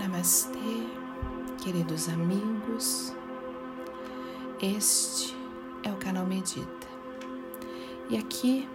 Namastê, 0.00 0.88
queridos 1.58 2.08
amigos. 2.08 3.14
Este 4.58 5.36
é 5.82 5.92
o 5.92 5.96
canal 5.96 6.24
Medita. 6.24 6.88
E 8.08 8.16
aqui 8.16 8.66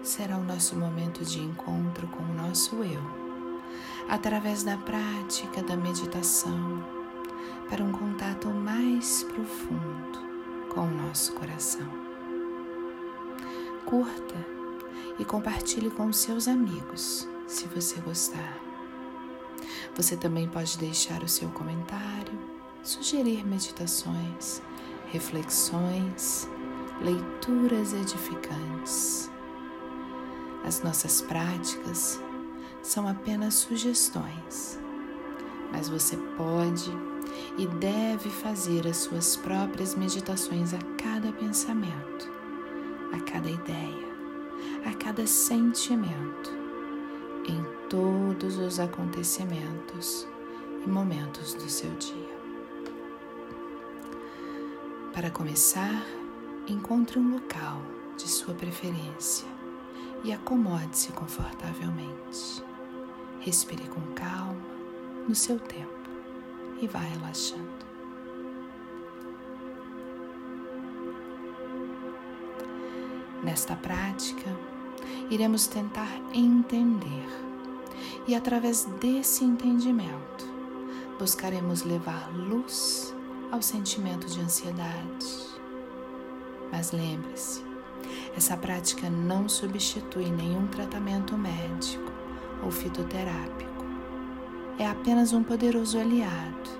será 0.00 0.36
o 0.36 0.44
nosso 0.44 0.76
momento 0.76 1.24
de 1.24 1.40
encontro 1.40 2.06
com 2.06 2.22
o 2.22 2.34
nosso 2.34 2.76
eu, 2.84 3.02
através 4.08 4.62
da 4.62 4.78
prática 4.78 5.60
da 5.60 5.76
meditação, 5.76 6.84
para 7.68 7.82
um 7.82 7.90
contato 7.90 8.48
mais 8.48 9.24
profundo 9.24 10.20
com 10.72 10.82
o 10.82 10.94
nosso 11.08 11.32
coração. 11.32 11.88
Curta 13.84 14.46
e 15.18 15.24
compartilhe 15.24 15.90
com 15.90 16.12
seus 16.12 16.46
amigos, 16.46 17.28
se 17.48 17.66
você 17.66 18.00
gostar. 18.02 18.73
Você 19.96 20.16
também 20.16 20.48
pode 20.48 20.76
deixar 20.78 21.22
o 21.22 21.28
seu 21.28 21.48
comentário, 21.50 22.38
sugerir 22.82 23.46
meditações, 23.46 24.60
reflexões, 25.10 26.48
leituras 27.00 27.92
edificantes. 27.92 29.30
As 30.64 30.82
nossas 30.82 31.20
práticas 31.20 32.20
são 32.82 33.06
apenas 33.06 33.54
sugestões, 33.54 34.78
mas 35.70 35.88
você 35.88 36.16
pode 36.36 36.90
e 37.56 37.66
deve 37.66 38.30
fazer 38.30 38.86
as 38.86 38.98
suas 38.98 39.36
próprias 39.36 39.94
meditações 39.94 40.74
a 40.74 40.78
cada 41.02 41.32
pensamento, 41.32 42.30
a 43.12 43.20
cada 43.20 43.50
ideia, 43.50 44.08
a 44.84 44.94
cada 44.94 45.26
sentimento 45.26 46.52
em 47.46 47.73
todos 47.88 48.58
os 48.58 48.80
acontecimentos 48.80 50.26
e 50.84 50.88
momentos 50.88 51.54
do 51.54 51.68
seu 51.68 51.90
dia. 51.92 52.34
Para 55.12 55.30
começar, 55.30 56.04
encontre 56.66 57.18
um 57.18 57.34
local 57.34 57.80
de 58.16 58.28
sua 58.28 58.54
preferência 58.54 59.46
e 60.24 60.32
acomode-se 60.32 61.12
confortavelmente. 61.12 62.64
Respire 63.40 63.86
com 63.88 64.00
calma, 64.14 64.56
no 65.28 65.34
seu 65.34 65.58
tempo, 65.58 66.10
e 66.80 66.86
vá 66.86 67.00
relaxando. 67.00 67.84
Nesta 73.42 73.76
prática, 73.76 74.50
iremos 75.30 75.66
tentar 75.66 76.08
entender. 76.32 77.53
E 78.26 78.34
através 78.34 78.84
desse 79.00 79.44
entendimento, 79.44 80.46
buscaremos 81.18 81.82
levar 81.82 82.30
luz 82.34 83.14
ao 83.50 83.62
sentimento 83.62 84.26
de 84.26 84.40
ansiedade. 84.40 85.54
Mas 86.72 86.92
lembre-se, 86.92 87.62
essa 88.36 88.56
prática 88.56 89.08
não 89.08 89.48
substitui 89.48 90.30
nenhum 90.30 90.66
tratamento 90.66 91.36
médico 91.36 92.12
ou 92.62 92.70
fitoterápico. 92.70 93.84
É 94.78 94.88
apenas 94.88 95.32
um 95.32 95.42
poderoso 95.42 95.98
aliado 95.98 96.70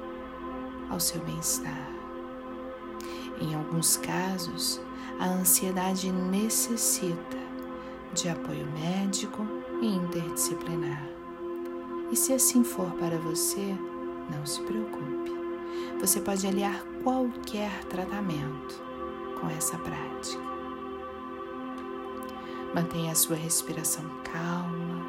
ao 0.90 0.98
seu 0.98 1.20
bem-estar. 1.20 1.88
Em 3.40 3.54
alguns 3.54 3.96
casos, 3.96 4.80
a 5.20 5.26
ansiedade 5.26 6.10
necessita 6.10 7.36
de 8.14 8.28
apoio 8.28 8.64
médico 8.70 9.44
e 9.82 9.86
interdisciplinar. 9.86 11.04
E 12.12 12.16
se 12.16 12.32
assim 12.32 12.62
for 12.62 12.90
para 12.92 13.18
você, 13.18 13.76
não 14.30 14.46
se 14.46 14.60
preocupe. 14.62 15.32
Você 16.00 16.20
pode 16.20 16.46
aliar 16.46 16.84
qualquer 17.02 17.84
tratamento 17.86 18.80
com 19.40 19.48
essa 19.50 19.76
prática. 19.78 20.42
Mantenha 22.72 23.12
a 23.12 23.16
sua 23.16 23.36
respiração 23.36 24.04
calma. 24.22 25.04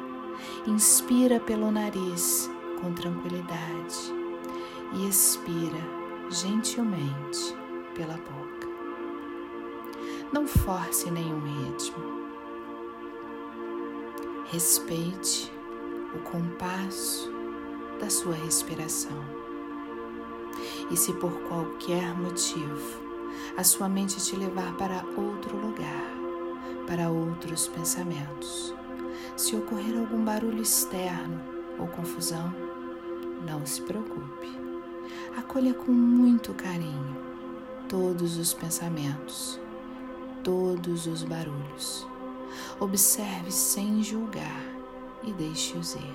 Inspira 0.66 1.38
pelo 1.38 1.70
nariz 1.70 2.50
com 2.80 2.92
tranquilidade 2.92 4.12
e 4.94 5.08
expira 5.08 5.78
gentilmente 6.28 7.56
pela 7.94 8.14
boca. 8.14 8.66
Não 10.32 10.46
force 10.46 11.10
nenhum 11.10 11.40
ritmo 11.40 12.15
Respeite 14.52 15.52
o 16.14 16.20
compasso 16.20 17.28
da 18.00 18.08
sua 18.08 18.32
respiração. 18.36 19.18
E 20.88 20.96
se 20.96 21.12
por 21.14 21.32
qualquer 21.48 22.16
motivo 22.16 23.00
a 23.56 23.64
sua 23.64 23.88
mente 23.88 24.22
te 24.22 24.36
levar 24.36 24.76
para 24.76 25.04
outro 25.20 25.56
lugar, 25.56 26.06
para 26.86 27.10
outros 27.10 27.66
pensamentos, 27.66 28.72
se 29.36 29.56
ocorrer 29.56 29.98
algum 29.98 30.24
barulho 30.24 30.62
externo 30.62 31.42
ou 31.80 31.88
confusão, 31.88 32.54
não 33.44 33.66
se 33.66 33.82
preocupe. 33.82 34.48
Acolha 35.36 35.74
com 35.74 35.90
muito 35.90 36.54
carinho 36.54 37.16
todos 37.88 38.38
os 38.38 38.54
pensamentos, 38.54 39.58
todos 40.44 41.08
os 41.08 41.24
barulhos 41.24 42.06
Observe 42.80 43.50
sem 43.50 44.02
julgar 44.02 44.62
e 45.22 45.32
deixe-os 45.32 45.94
ir. 45.94 46.14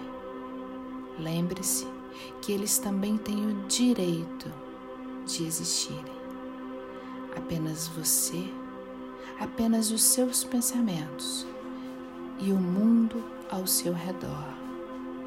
Lembre-se 1.20 1.88
que 2.42 2.52
eles 2.52 2.78
também 2.78 3.18
têm 3.18 3.48
o 3.48 3.68
direito 3.68 4.52
de 5.26 5.46
existirem. 5.46 6.22
Apenas 7.36 7.88
você, 7.88 8.52
apenas 9.40 9.92
os 9.92 10.04
seus 10.04 10.44
pensamentos 10.44 11.46
e 12.40 12.52
o 12.52 12.58
mundo 12.58 13.24
ao 13.50 13.68
seu 13.68 13.94
redor 13.94 14.54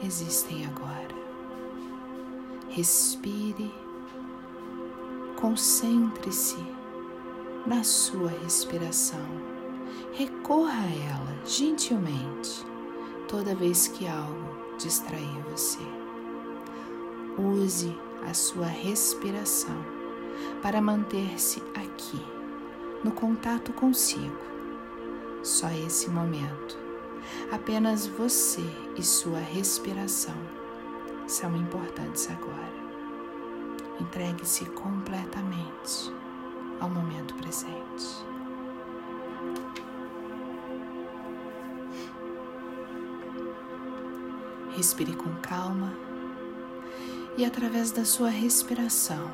existem 0.03 0.66
agora. 0.66 1.15
Respire, 2.69 3.72
concentre-se 5.36 6.59
na 7.66 7.84
sua 7.84 8.31
respiração 8.31 9.53
recorra 10.12 10.72
a 10.72 11.15
ela 11.15 11.47
gentilmente 11.47 12.65
toda 13.28 13.55
vez 13.55 13.88
que 13.88 14.06
algo 14.06 14.55
distrair 14.78 15.43
você. 15.50 15.81
Use 17.38 17.97
a 18.28 18.33
sua 18.33 18.66
respiração 18.66 19.77
para 20.62 20.81
manter-se 20.81 21.62
aqui, 21.75 22.25
no 23.03 23.12
contato 23.12 23.72
consigo. 23.72 24.38
Só 25.43 25.69
esse 25.71 26.09
momento. 26.09 26.78
Apenas 27.50 28.06
você 28.06 28.65
e 28.97 29.03
sua 29.03 29.38
respiração 29.38 30.37
são 31.27 31.56
importantes 31.56 32.31
agora. 32.31 32.72
Entregue-se 34.00 34.65
completamente 34.66 36.12
ao 36.81 36.88
momento 36.88 37.34
presente. 37.34 38.34
Respire 44.74 45.14
com 45.14 45.32
calma 45.36 45.92
e, 47.36 47.44
através 47.44 47.90
da 47.90 48.04
sua 48.04 48.28
respiração, 48.28 49.30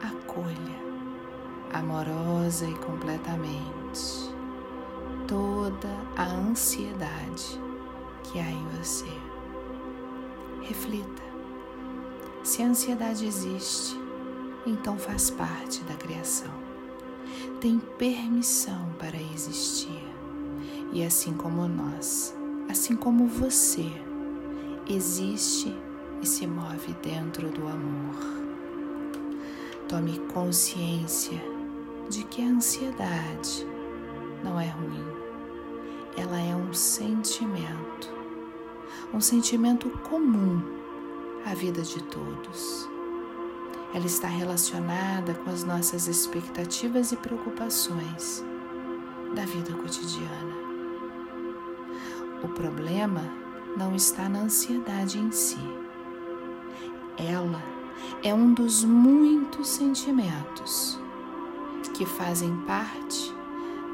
acolha 0.00 0.86
amorosa 1.72 2.66
e 2.66 2.74
completamente 2.76 4.34
toda 5.26 5.88
a 6.16 6.24
ansiedade 6.24 7.60
que 8.24 8.38
há 8.38 8.50
em 8.50 8.66
você. 8.78 9.06
Reflita: 10.62 11.22
se 12.42 12.62
a 12.62 12.66
ansiedade 12.66 13.26
existe, 13.26 13.96
então 14.66 14.96
faz 14.96 15.30
parte 15.30 15.82
da 15.84 15.94
criação. 15.94 16.50
Tem 17.60 17.78
permissão 17.78 18.92
para 18.98 19.16
existir. 19.34 20.04
E 20.92 21.04
assim 21.04 21.34
como 21.34 21.66
nós, 21.66 22.34
assim 22.68 22.94
como 22.94 23.26
você, 23.26 23.90
existe 24.88 25.74
e 26.22 26.26
se 26.26 26.46
move 26.46 26.94
dentro 27.02 27.48
do 27.48 27.66
amor. 27.66 28.14
Tome 29.88 30.18
consciência 30.32 31.40
de 32.08 32.24
que 32.24 32.42
a 32.42 32.46
ansiedade 32.46 33.66
não 34.42 34.60
é 34.60 34.68
ruim, 34.68 35.04
ela 36.16 36.40
é 36.40 36.54
um 36.54 36.72
sentimento, 36.72 38.12
um 39.12 39.20
sentimento 39.20 39.90
comum 40.08 40.62
à 41.44 41.54
vida 41.54 41.82
de 41.82 42.02
todos. 42.04 42.88
Ela 43.94 44.06
está 44.06 44.28
relacionada 44.28 45.34
com 45.34 45.50
as 45.50 45.64
nossas 45.64 46.06
expectativas 46.06 47.12
e 47.12 47.16
preocupações 47.16 48.44
da 49.34 49.44
vida 49.44 49.72
cotidiana. 49.72 50.54
O 52.42 52.48
problema 52.48 53.45
não 53.76 53.94
está 53.94 54.28
na 54.28 54.40
ansiedade 54.40 55.18
em 55.18 55.30
si. 55.30 55.58
Ela 57.18 57.62
é 58.22 58.32
um 58.32 58.54
dos 58.54 58.82
muitos 58.84 59.68
sentimentos 59.68 60.98
que 61.94 62.06
fazem 62.06 62.54
parte 62.66 63.34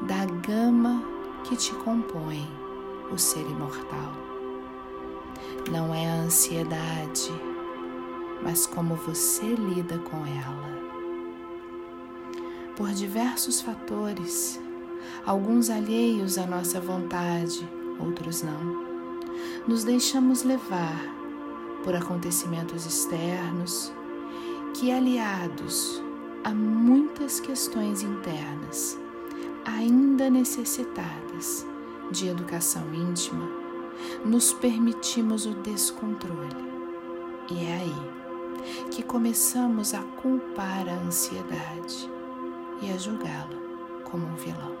da 0.07 0.25
gama 0.25 1.03
que 1.43 1.55
te 1.55 1.73
compõe 1.75 2.49
o 3.11 3.17
ser 3.17 3.41
imortal. 3.41 4.13
Não 5.71 5.93
é 5.93 6.09
a 6.09 6.15
ansiedade, 6.15 7.31
mas 8.41 8.65
como 8.65 8.95
você 8.95 9.55
lida 9.55 9.97
com 9.99 10.17
ela. 10.25 10.83
Por 12.75 12.89
diversos 12.91 13.61
fatores, 13.61 14.59
alguns 15.25 15.69
alheios 15.69 16.37
à 16.37 16.45
nossa 16.45 16.81
vontade, 16.81 17.69
outros 17.99 18.41
não, 18.41 18.82
nos 19.67 19.83
deixamos 19.83 20.43
levar 20.43 20.99
por 21.83 21.95
acontecimentos 21.95 22.85
externos 22.85 23.91
que, 24.73 24.91
aliados 24.91 26.01
a 26.43 26.49
muitas 26.49 27.39
questões 27.39 28.01
internas 28.01 28.97
ainda 29.65 30.29
necessitadas 30.29 31.65
de 32.11 32.27
educação 32.27 32.93
íntima, 32.93 33.49
nos 34.25 34.53
permitimos 34.53 35.45
o 35.45 35.53
descontrole. 35.55 36.73
E 37.49 37.65
é 37.65 37.73
aí 37.75 38.89
que 38.91 39.03
começamos 39.03 39.93
a 39.93 40.01
culpar 40.21 40.87
a 40.87 40.93
ansiedade 41.05 42.09
e 42.81 42.91
a 42.91 42.97
julgá-la 42.97 43.61
como 44.03 44.25
um 44.25 44.35
vilão. 44.35 44.75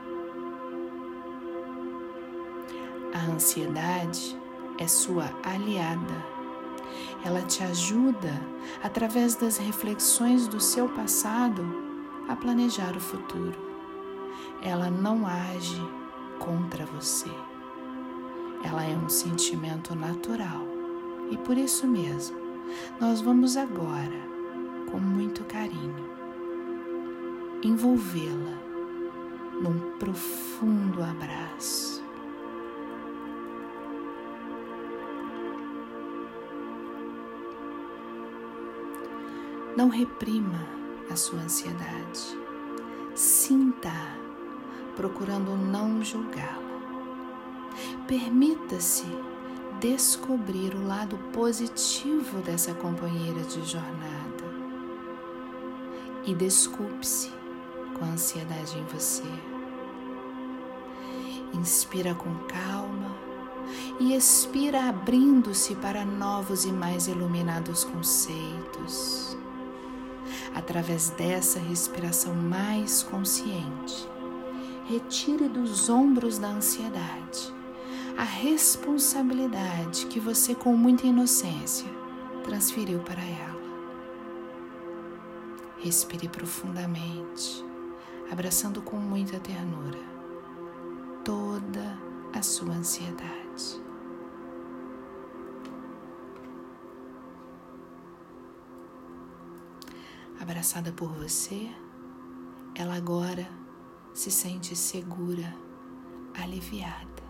A 3.13 3.31
ansiedade 3.31 4.37
é 4.77 4.87
sua 4.87 5.29
aliada 5.43 6.33
ela 7.25 7.41
te 7.41 7.63
ajuda, 7.63 8.33
através 8.83 9.35
das 9.35 9.57
reflexões 9.57 10.45
do 10.47 10.59
seu 10.59 10.89
passado, 10.89 11.63
a 12.27 12.35
planejar 12.35 12.95
o 12.97 12.99
futuro. 12.99 13.57
Ela 14.61 14.89
não 14.89 15.25
age 15.25 15.81
contra 16.37 16.85
você. 16.85 17.29
Ela 18.63 18.83
é 18.83 18.95
um 18.95 19.07
sentimento 19.07 19.95
natural 19.95 20.65
e 21.31 21.37
por 21.37 21.57
isso 21.57 21.87
mesmo 21.87 22.37
nós 22.99 23.21
vamos 23.21 23.55
agora, 23.55 24.19
com 24.91 24.99
muito 24.99 25.43
carinho, 25.45 26.09
envolvê-la 27.63 28.57
num 29.61 29.97
profundo 29.97 31.01
abraço. 31.01 32.02
Não 39.75 39.89
reprima 39.89 40.67
a 41.09 41.15
sua 41.15 41.39
ansiedade. 41.39 42.37
Sinta, 43.15 43.91
procurando 44.95 45.57
não 45.57 46.03
julgá-la. 46.03 46.61
Permita-se 48.07 49.07
descobrir 49.79 50.75
o 50.75 50.85
lado 50.85 51.17
positivo 51.33 52.39
dessa 52.41 52.75
companheira 52.75 53.41
de 53.41 53.65
jornada. 53.65 54.43
E 56.23 56.35
desculpe-se 56.35 57.31
com 57.97 58.05
a 58.05 58.09
ansiedade 58.09 58.77
em 58.77 58.83
você. 58.83 59.23
Inspira 61.51 62.13
com 62.13 62.31
calma 62.47 63.15
e 63.99 64.15
expira 64.15 64.87
abrindo-se 64.87 65.73
para 65.75 66.05
novos 66.05 66.63
e 66.63 66.71
mais 66.71 67.07
iluminados 67.07 67.83
conceitos 67.83 69.32
através 70.53 71.09
dessa 71.11 71.59
respiração 71.59 72.33
mais 72.33 73.03
consciente. 73.03 74.07
Retire 74.85 75.47
dos 75.47 75.89
ombros 75.89 76.37
da 76.37 76.49
ansiedade 76.49 77.53
a 78.17 78.23
responsabilidade 78.23 80.05
que 80.05 80.19
você, 80.19 80.53
com 80.53 80.75
muita 80.75 81.07
inocência, 81.07 81.87
transferiu 82.43 82.99
para 82.99 83.21
ela. 83.21 83.63
Respire 85.79 86.27
profundamente, 86.29 87.65
abraçando 88.31 88.81
com 88.81 88.97
muita 88.97 89.39
ternura 89.39 89.99
toda 91.23 91.97
a 92.33 92.41
sua 92.41 92.73
ansiedade. 92.73 93.42
Abraçada 100.43 100.91
por 100.91 101.09
você, 101.09 101.71
ela 102.75 102.95
agora 102.95 103.49
se 104.13 104.29
sente 104.29 104.75
segura, 104.75 105.55
aliviada. 106.33 107.23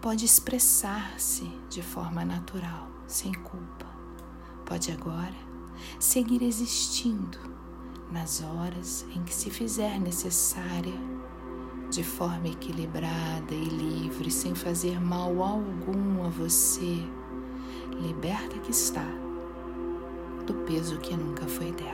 Pode 0.00 0.24
expressar-se 0.24 1.44
de 1.68 1.82
forma 1.82 2.24
natural, 2.24 2.88
sem 3.08 3.32
culpa. 3.32 3.86
Pode 4.64 4.92
agora 4.92 5.34
seguir 5.98 6.42
existindo 6.42 7.38
nas 8.10 8.40
horas 8.40 9.04
em 9.14 9.24
que 9.24 9.34
se 9.34 9.50
fizer 9.50 9.98
necessária, 9.98 10.94
de 11.90 12.04
forma 12.04 12.48
equilibrada 12.48 13.52
e 13.52 13.64
livre, 13.64 14.30
sem 14.30 14.54
fazer 14.54 15.00
mal 15.00 15.42
algum 15.42 16.24
a 16.24 16.28
você, 16.28 17.04
liberta 18.00 18.58
que 18.60 18.70
está 18.70 19.06
do 20.46 20.54
peso 20.66 20.98
que 20.98 21.16
nunca 21.16 21.46
foi 21.46 21.70
dela. 21.72 21.91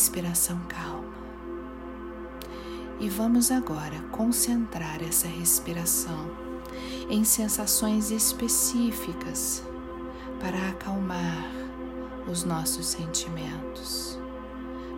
Respiração 0.00 0.58
calma. 0.66 1.12
E 2.98 3.06
vamos 3.10 3.50
agora 3.50 4.00
concentrar 4.10 5.02
essa 5.02 5.28
respiração 5.28 6.30
em 7.10 7.22
sensações 7.22 8.10
específicas 8.10 9.62
para 10.40 10.70
acalmar 10.70 11.44
os 12.26 12.44
nossos 12.44 12.86
sentimentos, 12.86 14.18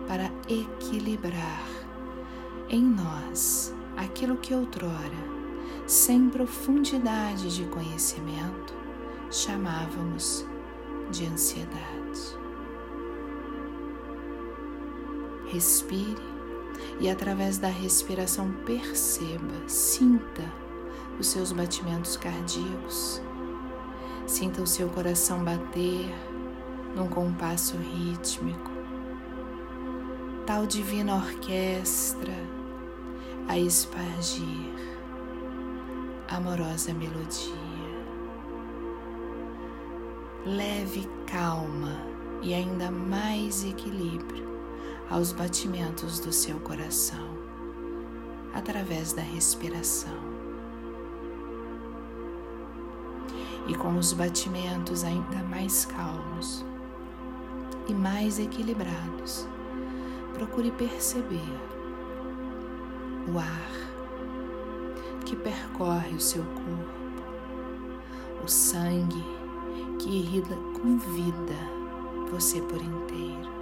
para 0.07 0.31
equilibrar 0.47 1.67
em 2.69 2.81
nós 2.81 3.75
aquilo 3.97 4.37
que 4.37 4.55
outrora, 4.55 5.33
sem 5.85 6.29
profundidade 6.29 7.53
de 7.53 7.65
conhecimento, 7.65 8.73
chamávamos 9.29 10.45
de 11.11 11.25
ansiedade. 11.25 12.42
Respire 15.53 16.17
e, 16.99 17.07
através 17.07 17.59
da 17.59 17.67
respiração, 17.67 18.51
perceba, 18.65 19.67
sinta 19.67 20.43
os 21.19 21.27
seus 21.27 21.51
batimentos 21.51 22.17
cardíacos. 22.17 23.21
Sinta 24.25 24.63
o 24.63 24.67
seu 24.67 24.89
coração 24.89 25.43
bater 25.43 26.11
num 26.95 27.07
compasso 27.07 27.77
rítmico. 27.77 28.71
Tal 30.47 30.65
divina 30.65 31.17
orquestra 31.17 32.33
a 33.47 33.59
espargir 33.59 34.73
amorosa 36.29 36.95
melodia. 36.95 37.53
Leve 40.47 41.07
calma 41.27 42.01
e 42.41 42.55
ainda 42.55 42.89
mais 42.89 43.63
equilíbrio 43.63 44.52
aos 45.13 45.31
batimentos 45.31 46.19
do 46.19 46.33
seu 46.33 46.59
coração 46.61 47.37
através 48.51 49.13
da 49.13 49.21
respiração. 49.21 50.17
E 53.67 53.75
com 53.75 53.95
os 53.95 54.11
batimentos 54.11 55.03
ainda 55.03 55.43
mais 55.43 55.85
calmos 55.85 56.65
e 57.87 57.93
mais 57.93 58.39
equilibrados, 58.39 59.47
procure 60.33 60.71
perceber 60.71 61.59
o 63.31 63.37
ar 63.37 63.71
que 65.27 65.35
percorre 65.35 66.15
o 66.15 66.19
seu 66.19 66.43
corpo, 66.43 67.23
o 68.43 68.47
sangue 68.47 69.23
que 69.99 70.09
irrita 70.09 70.55
com 70.81 70.97
vida 70.97 71.55
você 72.31 72.59
por 72.61 72.81
inteiro. 72.81 73.52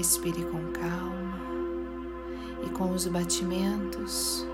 Respire 0.00 0.46
com 0.46 0.72
calma. 0.72 1.38
E 2.64 2.70
com 2.70 2.90
os 2.94 3.06
batimentos 3.06 4.46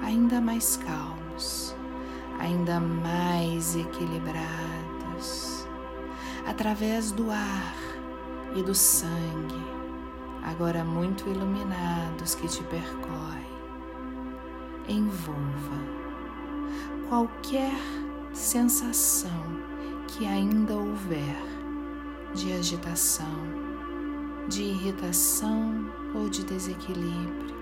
ainda 0.00 0.40
mais 0.40 0.76
calmos, 0.76 1.74
ainda 2.38 2.78
mais 2.78 3.74
equilibrados, 3.74 5.66
através 6.46 7.10
do 7.10 7.32
ar 7.32 7.74
e 8.54 8.62
do 8.62 8.72
sangue, 8.72 9.66
agora 10.44 10.84
muito 10.84 11.28
iluminados 11.28 12.36
que 12.36 12.46
te 12.46 12.62
percorre. 12.62 13.50
Envolva 14.88 15.80
qualquer 17.08 17.74
sensação 18.32 19.42
que 20.06 20.24
ainda 20.28 20.76
houver 20.76 21.42
de 22.36 22.52
agitação, 22.52 23.69
de 24.48 24.62
irritação 24.62 25.92
ou 26.14 26.28
de 26.28 26.44
desequilíbrio. 26.44 27.56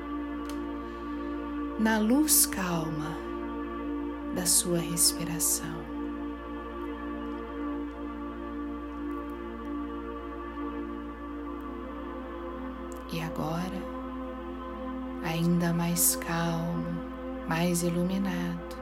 Na 1.78 1.98
luz 1.98 2.46
calma 2.46 3.16
da 4.34 4.46
sua 4.46 4.78
respiração. 4.78 5.98
E 13.12 13.20
agora, 13.22 13.82
ainda 15.24 15.72
mais 15.72 16.16
calmo, 16.16 16.84
mais 17.48 17.82
iluminado, 17.82 18.76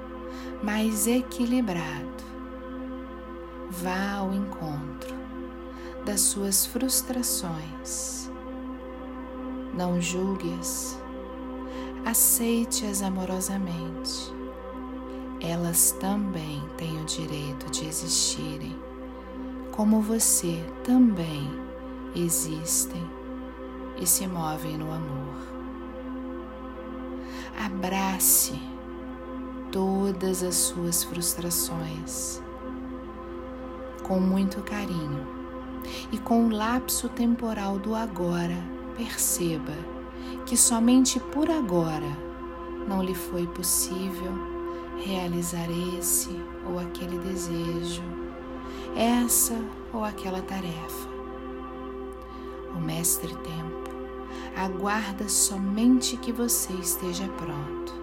mais 0.63 1.07
equilibrado, 1.07 2.25
vá 3.71 4.19
ao 4.19 4.33
encontro 4.33 5.26
das 6.07 6.21
suas 6.21 6.65
frustrações. 6.65 8.31
Não 9.75 10.01
julgue-as, 10.01 11.03
aceite-as 12.05 13.03
amorosamente. 13.03 14.33
Elas 15.41 15.91
também 15.99 16.63
têm 16.79 17.03
o 17.03 17.05
direito 17.05 17.69
de 17.73 17.87
existirem, 17.87 18.79
como 19.73 20.01
você 20.01 20.65
também 20.85 21.51
existem 22.15 23.05
e 24.01 24.07
se 24.07 24.29
movem 24.29 24.79
no 24.79 24.93
amor. 24.93 25.37
Abrace 27.65 28.55
todas 29.73 30.45
as 30.45 30.55
suas 30.55 31.03
frustrações 31.03 32.41
com 34.05 34.21
muito 34.21 34.63
carinho 34.63 35.36
e 36.13 36.19
com 36.19 36.47
o 36.47 36.51
lapso 36.51 37.09
temporal 37.09 37.79
do 37.79 37.95
agora, 37.95 38.57
perceba 38.97 39.75
que 40.45 40.57
somente 40.57 41.19
por 41.19 41.51
agora 41.51 42.27
não 42.87 43.03
lhe 43.03 43.15
foi 43.15 43.47
possível 43.47 44.33
realizar 45.05 45.69
esse 45.99 46.31
ou 46.65 46.79
aquele 46.79 47.19
desejo, 47.19 48.03
essa 48.97 49.55
ou 49.93 50.05
aquela 50.05 50.41
tarefa. 50.43 51.09
O 52.75 52.81
Mestre 52.81 53.35
Tempo 53.35 53.87
aguarda 54.57 55.29
somente 55.29 56.17
que 56.17 56.33
você 56.33 56.73
esteja 56.75 57.29
pronto 57.37 57.95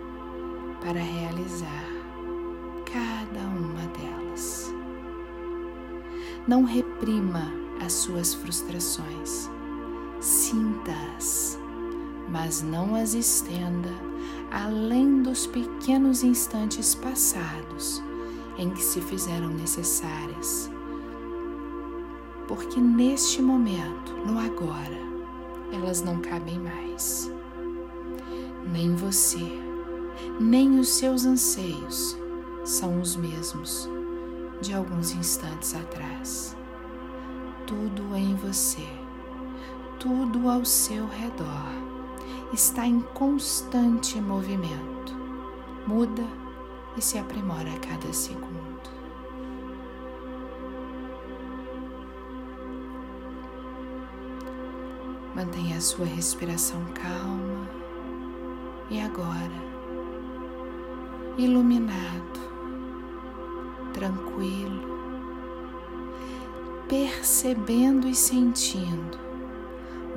para 0.82 1.00
realizar 1.00 1.86
cada 2.86 3.40
uma 3.40 3.88
delas. 3.98 4.74
Não 6.48 6.64
reprima 6.64 7.52
as 7.84 7.94
suas 7.94 8.34
frustrações, 8.34 9.50
sinta-as, 10.20 11.60
mas 12.30 12.62
não 12.62 12.96
as 12.96 13.14
estenda 13.14 13.90
além 14.52 15.22
dos 15.22 15.46
pequenos 15.48 16.24
instantes 16.24 16.96
passados 16.96 18.02
em 18.58 18.70
que 18.70 18.82
se 18.82 19.02
fizeram 19.02 19.50
necessárias. 19.50 20.70
Porque 22.48 22.80
neste 22.80 23.42
momento, 23.42 24.14
no 24.26 24.40
agora, 24.40 25.02
elas 25.72 26.02
não 26.02 26.22
cabem 26.22 26.60
mais. 26.60 27.32
Nem 28.72 28.96
você, 28.96 29.60
nem 30.40 30.80
os 30.80 30.88
seus 30.90 31.26
anseios 31.26 32.18
são 32.64 33.02
os 33.02 33.16
mesmos 33.16 33.90
de 34.62 34.74
alguns 34.74 35.12
instantes 35.12 35.76
atrás. 35.76 36.56
Tudo 37.66 38.16
em 38.16 38.36
você, 38.36 38.88
tudo 40.00 40.50
ao 40.50 40.66
seu 40.66 41.08
redor 41.08 41.72
está 42.54 42.86
em 42.86 43.00
constante 43.00 44.20
movimento, 44.20 45.16
muda 45.88 46.24
e 46.98 47.02
se 47.02 47.18
aprimora 47.18 47.72
a 47.72 47.80
cada 47.80 48.12
segundo. 48.12 48.92
Mantenha 55.34 55.78
a 55.78 55.82
sua 55.82 56.06
respiração 56.06 56.84
calma 56.94 57.68
e 58.90 59.00
agora, 59.00 59.74
iluminado, 61.38 62.40
tranquilo, 63.94 64.93
percebendo 66.94 68.08
e 68.08 68.14
sentindo 68.14 69.18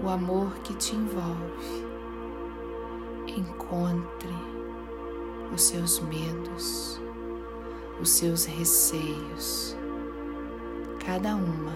o 0.05 0.11
amor 0.11 0.53
que 0.59 0.75
te 0.75 0.95
envolve. 0.95 1.87
Encontre 3.27 4.35
os 5.55 5.63
seus 5.63 6.01
medos, 6.01 7.01
os 7.99 8.11
seus 8.11 8.45
receios, 8.45 9.75
cada 11.03 11.35
uma 11.35 11.75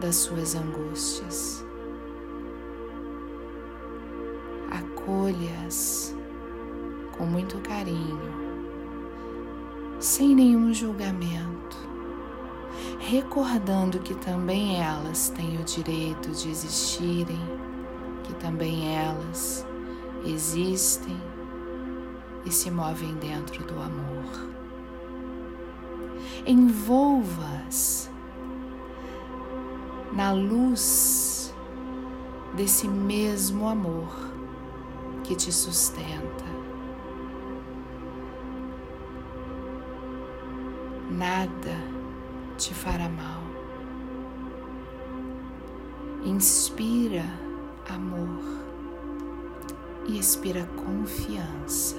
das 0.00 0.16
suas 0.16 0.56
angústias 0.56 1.64
acolha-as 4.72 6.16
com 7.16 7.26
muito 7.26 7.58
carinho, 7.60 8.18
sem 10.00 10.34
nenhum 10.34 10.74
julgamento, 10.74 11.89
recordando 12.98 13.98
que 14.00 14.14
também 14.14 14.80
elas 14.82 15.30
têm 15.30 15.56
o 15.58 15.64
direito 15.64 16.30
de 16.30 16.50
existirem, 16.50 17.40
que 18.24 18.34
também 18.34 18.96
elas 18.96 19.66
existem 20.24 21.16
e 22.44 22.50
se 22.50 22.70
movem 22.70 23.14
dentro 23.14 23.64
do 23.64 23.74
amor. 23.80 24.50
Envolva-as 26.46 28.10
na 30.12 30.32
luz 30.32 31.54
desse 32.54 32.88
mesmo 32.88 33.68
amor 33.68 34.30
que 35.22 35.34
te 35.34 35.52
sustenta. 35.52 36.50
Nada 41.10 41.99
te 42.60 42.74
fará 42.74 43.08
mal. 43.08 43.42
Inspira 46.22 47.24
amor 47.88 48.44
e 50.06 50.18
expira 50.18 50.66
confiança. 50.76 51.96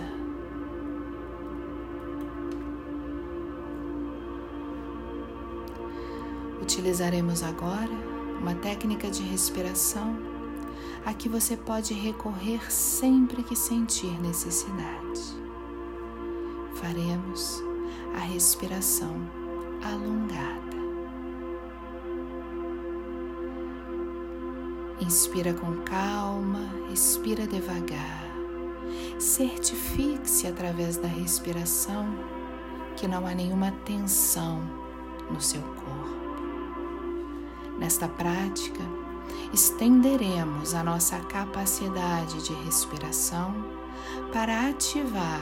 Utilizaremos 6.62 7.42
agora 7.42 7.90
uma 8.40 8.54
técnica 8.54 9.10
de 9.10 9.24
respiração 9.24 10.16
a 11.04 11.12
que 11.12 11.28
você 11.28 11.58
pode 11.58 11.96
recorrer 11.96 12.72
sempre 12.72 13.42
que 13.42 13.56
sentir 13.56 14.22
necessidade. 14.22 15.22
Faremos 16.76 17.64
a 18.16 18.20
respiração 18.20 19.41
alongada. 19.84 20.62
Inspira 25.00 25.54
com 25.54 25.78
calma, 25.84 26.70
expira 26.92 27.48
devagar. 27.48 28.32
Certifique-se 29.20 30.48
através 30.48 30.98
da 30.98 31.08
respiração 31.08 32.06
que 32.96 33.08
não 33.08 33.26
há 33.26 33.34
nenhuma 33.34 33.72
tensão 33.84 34.62
no 35.30 35.42
seu 35.42 35.62
corpo. 35.62 36.22
Nesta 37.80 38.08
prática, 38.08 38.84
estenderemos 39.52 40.76
a 40.76 40.84
nossa 40.84 41.20
capacidade 41.20 42.44
de 42.44 42.54
respiração 42.64 43.54
para 44.32 44.70
ativar 44.70 45.42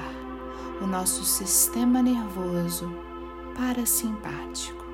o 0.82 0.88
nosso 0.88 1.26
sistema 1.26 2.02
nervoso 2.02 3.09
parasimpático, 3.60 4.86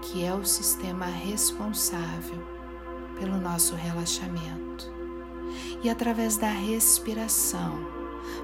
que 0.00 0.24
é 0.24 0.32
o 0.32 0.44
sistema 0.44 1.06
responsável 1.06 2.38
pelo 3.18 3.36
nosso 3.38 3.74
relaxamento. 3.74 4.88
E 5.82 5.90
através 5.90 6.36
da 6.36 6.48
respiração, 6.48 7.76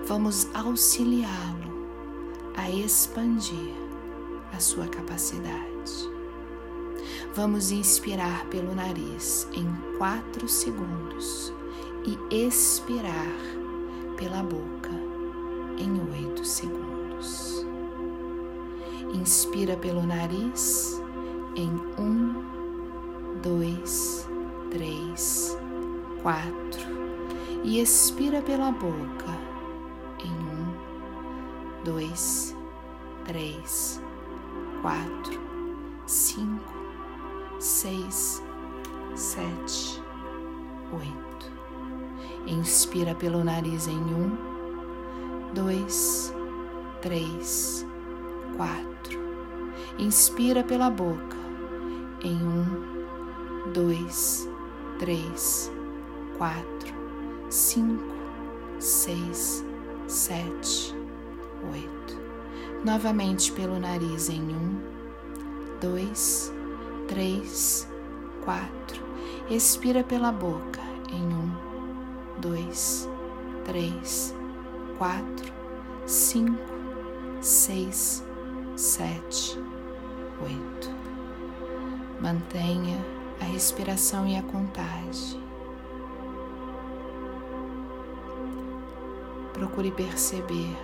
vamos 0.08 0.49
auxiliá-lo 0.52 1.87
a 2.56 2.68
expandir 2.68 3.73
a 4.52 4.58
sua 4.58 4.88
capacidade. 4.88 6.11
Vamos 7.32 7.70
inspirar 7.70 8.46
pelo 8.46 8.75
nariz 8.75 9.46
em 9.52 9.73
4 9.99 10.49
segundos 10.49 11.52
e 12.04 12.18
expirar 12.46 13.32
pela 14.16 14.42
boca 14.42 14.90
em 15.78 15.92
8 16.26 16.44
segundos. 16.44 17.53
Inspira 19.14 19.76
pelo 19.76 20.02
nariz 20.02 21.00
em 21.54 21.71
1, 21.97 23.40
2, 23.42 24.28
3, 24.71 25.59
4 26.21 26.50
e 27.62 27.80
expira 27.80 28.42
pela 28.42 28.73
boca 28.73 29.30
em 30.18 30.33
1, 30.33 31.85
2, 31.85 32.56
3, 33.25 34.02
4, 34.83 35.40
5, 36.06 36.61
6, 37.61 38.42
7, 39.14 40.02
8. 40.92 41.25
Inspira 42.47 43.14
pelo 43.14 43.44
nariz 43.44 43.87
em 43.87 43.97
um, 43.97 44.37
dois, 45.54 46.35
três, 47.00 47.87
quatro. 48.56 49.18
Inspira 49.99 50.64
pela 50.64 50.90
boca 50.90 51.37
em 52.23 52.37
um, 52.37 53.73
dois, 53.73 54.49
três, 54.99 55.70
quatro, 56.38 56.94
cinco, 57.50 58.14
seis, 58.78 59.64
sete, 60.06 60.94
oito. 61.73 62.18
Novamente 62.84 63.52
pelo 63.52 63.78
nariz 63.78 64.28
em 64.28 64.42
um, 64.42 64.80
dois, 65.80 66.52
três, 67.06 67.88
quatro. 68.44 69.04
Expira 69.50 70.02
pela 70.02 70.32
boca 70.32 70.80
em 71.12 71.23
um, 71.23 71.50
dois, 72.40 73.08
três, 73.64 74.34
quatro, 74.99 75.52
cinco, 76.06 76.73
seis, 77.40 78.24
sete, 78.76 79.59
oito. 80.43 80.90
Mantenha 82.21 82.99
a 83.40 83.45
respiração 83.45 84.26
e 84.26 84.37
a 84.37 84.43
contagem. 84.43 85.43
Procure 89.52 89.90
perceber 89.93 90.76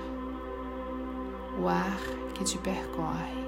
o 1.61 1.69
ar 1.69 1.99
que 2.35 2.45
te 2.45 2.57
percorre, 2.59 3.45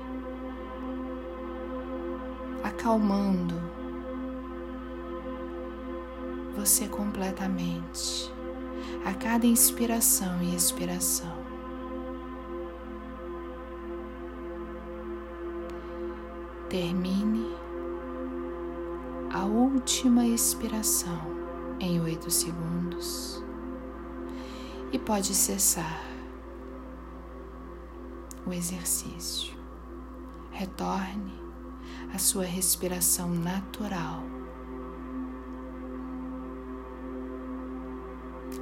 acalmando 2.64 3.54
você 6.56 6.88
completamente 6.88 8.32
a 9.04 9.14
cada 9.14 9.46
inspiração 9.46 10.42
e 10.42 10.54
expiração. 10.54 11.41
Termine 16.72 17.54
a 19.30 19.44
última 19.44 20.26
expiração 20.26 21.20
em 21.78 22.00
oito 22.00 22.30
segundos 22.30 23.44
e 24.90 24.98
pode 24.98 25.34
cessar 25.34 26.02
o 28.46 28.54
exercício. 28.54 29.52
Retorne 30.50 31.38
à 32.14 32.16
sua 32.16 32.44
respiração 32.44 33.28
natural 33.28 34.22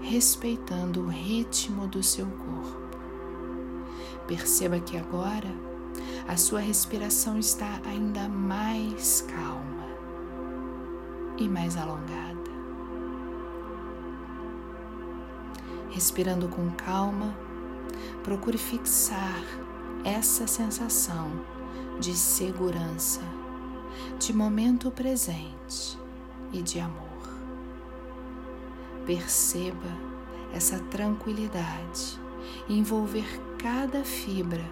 respeitando 0.02 1.02
o 1.02 1.06
ritmo 1.06 1.86
do 1.86 2.02
seu 2.02 2.26
corpo. 2.26 2.98
Perceba 4.26 4.80
que 4.80 4.96
agora 4.96 5.69
a 6.26 6.36
sua 6.36 6.60
respiração 6.60 7.38
está 7.38 7.80
ainda 7.84 8.28
mais 8.28 9.22
calma 9.22 9.86
e 11.36 11.48
mais 11.48 11.76
alongada. 11.76 12.50
Respirando 15.90 16.48
com 16.48 16.70
calma, 16.70 17.34
procure 18.22 18.58
fixar 18.58 19.42
essa 20.04 20.46
sensação 20.46 21.30
de 21.98 22.14
segurança, 22.14 23.22
de 24.18 24.32
momento 24.32 24.90
presente 24.90 25.98
e 26.52 26.62
de 26.62 26.78
amor. 26.78 27.10
Perceba 29.04 30.10
essa 30.52 30.78
tranquilidade 30.78 32.18
envolver 32.68 33.40
cada 33.58 34.04
fibra 34.04 34.64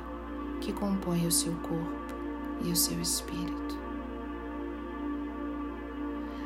que 0.68 0.72
compõe 0.74 1.26
o 1.26 1.33
seu 1.33 1.54
corpo 1.62 2.14
e 2.62 2.70
o 2.70 2.76
seu 2.76 3.00
espírito. 3.00 3.78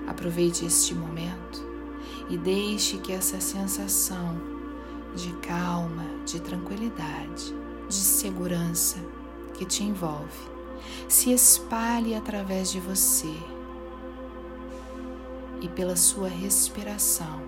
Aproveite 0.06 0.64
este 0.64 0.94
momento 0.94 1.60
e 2.30 2.38
deixe 2.38 2.98
que 2.98 3.12
essa 3.12 3.40
sensação 3.40 4.40
de 5.16 5.32
calma, 5.38 6.04
de 6.24 6.40
tranquilidade, 6.40 7.52
de 7.88 7.96
segurança 7.96 8.98
que 9.54 9.64
te 9.64 9.82
envolve 9.82 10.52
se 11.08 11.32
espalhe 11.32 12.14
através 12.14 12.70
de 12.70 12.78
você 12.78 13.34
e 15.60 15.68
pela 15.68 15.96
sua 15.96 16.28
respiração 16.28 17.42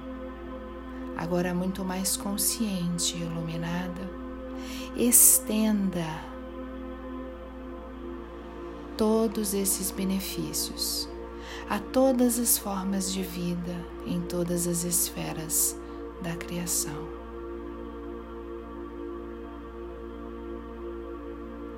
agora 1.16 1.54
muito 1.54 1.84
mais 1.84 2.16
consciente 2.16 3.16
e 3.16 3.20
iluminada, 3.20 4.10
estenda 4.96 6.33
todos 8.96 9.54
esses 9.54 9.90
benefícios 9.90 11.08
a 11.68 11.78
todas 11.78 12.38
as 12.38 12.58
formas 12.58 13.12
de 13.12 13.22
vida 13.22 13.74
em 14.06 14.20
todas 14.20 14.66
as 14.66 14.84
esferas 14.84 15.76
da 16.22 16.36
criação. 16.36 17.08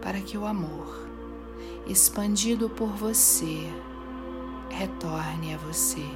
Para 0.02 0.20
que 0.20 0.36
o 0.36 0.46
amor, 0.46 1.08
expandido 1.86 2.68
por 2.68 2.88
você, 2.88 3.72
retorne 4.70 5.54
a 5.54 5.58
você 5.58 6.06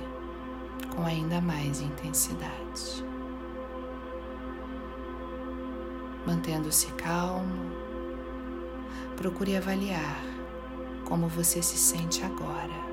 com 0.95 1.05
ainda 1.05 1.41
mais 1.41 1.81
intensidade. 1.81 3.05
Mantendo-se 6.27 6.87
calmo, 6.93 7.73
procure 9.17 9.57
avaliar 9.57 10.30
como 11.11 11.27
você 11.27 11.61
se 11.61 11.77
sente 11.77 12.25
agora. 12.25 12.89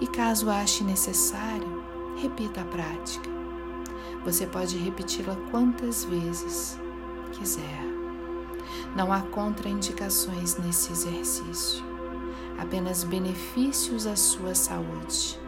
E 0.00 0.06
caso 0.06 0.48
ache 0.48 0.82
necessário, 0.82 1.84
repita 2.16 2.62
a 2.62 2.64
prática. 2.64 3.28
Você 4.24 4.46
pode 4.46 4.78
repeti-la 4.78 5.36
quantas 5.50 6.04
vezes 6.04 6.80
quiser. 7.32 7.84
Não 8.96 9.12
há 9.12 9.20
contraindicações 9.20 10.56
nesse 10.56 10.90
exercício, 10.90 11.84
apenas 12.58 13.04
benefícios 13.04 14.06
à 14.06 14.16
sua 14.16 14.54
saúde 14.54 15.38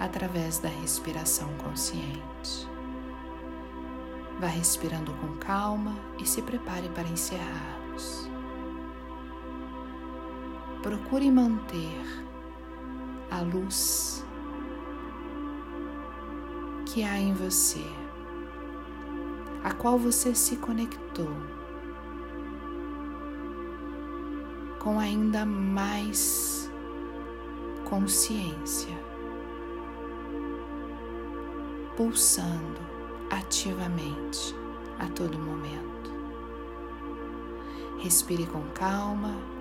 através 0.00 0.58
da 0.58 0.68
respiração 0.68 1.48
consciente. 1.58 2.68
Vá 4.40 4.48
respirando 4.48 5.12
com 5.14 5.36
calma 5.36 5.96
e 6.18 6.26
se 6.26 6.42
prepare 6.42 6.88
para 6.88 7.08
encerrarmos. 7.08 8.28
Procure 10.88 11.30
manter 11.30 12.00
a 13.30 13.42
luz 13.42 14.24
que 16.86 17.04
há 17.04 17.18
em 17.18 17.34
você, 17.34 17.84
a 19.62 19.70
qual 19.74 19.98
você 19.98 20.34
se 20.34 20.56
conectou 20.56 21.28
com 24.78 24.98
ainda 24.98 25.44
mais 25.44 26.72
consciência, 27.84 28.98
pulsando 31.98 32.80
ativamente 33.28 34.56
a 34.98 35.06
todo 35.08 35.38
momento. 35.38 36.10
Respire 37.98 38.46
com 38.46 38.62
calma 38.70 39.57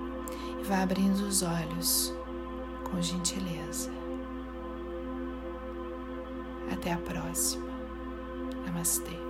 vá 0.68 0.84
abrindo 0.84 1.22
os 1.22 1.44
olhos 1.44 2.14
com 2.84 3.02
gentileza. 3.02 3.90
Até 6.70 6.92
a 6.92 6.98
próxima. 6.98 7.72
Namastê. 8.66 9.27